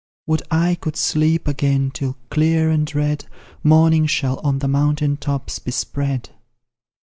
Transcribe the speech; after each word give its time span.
Would 0.25 0.41
I 0.49 0.73
could 0.81 0.95
sleep 0.97 1.47
again 1.47 1.91
till, 1.91 2.17
clear 2.31 2.71
and 2.71 2.91
red, 2.95 3.25
Morning 3.61 4.07
shall 4.07 4.39
on 4.39 4.57
the 4.57 4.67
mountain 4.67 5.15
tops 5.15 5.59
be 5.59 5.69
spread! 5.69 6.31